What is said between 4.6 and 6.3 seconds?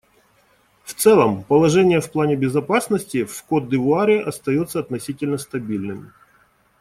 относительно стабильным.